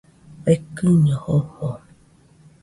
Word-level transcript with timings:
Fekɨño 0.43 1.15
jofo. 1.23 1.69